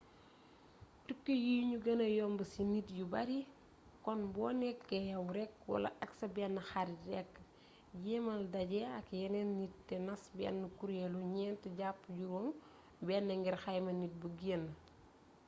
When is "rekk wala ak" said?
5.37-6.11